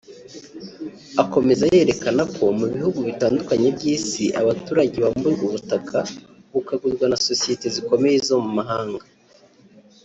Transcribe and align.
Akomeza 1.23 1.63
yerekana 1.73 2.23
ko 2.35 2.43
mu 2.59 2.65
bihugu 2.73 2.99
bitandukanye 3.09 3.67
by’isi 3.77 4.25
abaturage 4.41 4.95
bamburwa 5.03 5.43
ubutaka 5.49 5.97
bukagurwa 6.51 7.05
na 7.11 7.17
sosiyete 7.27 7.65
zikomeye 7.75 8.17
zo 8.27 8.37
mu 8.43 8.51
mahanga 8.59 9.03